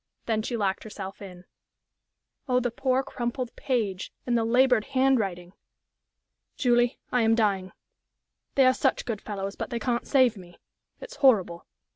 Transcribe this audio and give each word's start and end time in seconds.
Then 0.25 0.41
she 0.41 0.57
locked 0.57 0.83
herself 0.83 1.21
in.... 1.21 1.45
Oh, 2.49 2.59
the 2.59 2.71
poor, 2.71 3.03
crumpled 3.03 3.55
page, 3.55 4.11
and 4.25 4.35
the 4.35 4.43
labored 4.43 4.83
hand 4.83 5.19
writing! 5.19 5.53
"Julie, 6.57 6.97
I 7.11 7.21
am 7.21 7.35
dying. 7.35 7.71
They 8.55 8.65
are 8.65 8.73
such 8.73 9.05
good 9.05 9.21
fellows, 9.21 9.55
but 9.55 9.69
they 9.69 9.77
can't 9.77 10.07
save 10.07 10.37
me. 10.37 10.57
It's 10.99 11.17
horrible. 11.17 11.67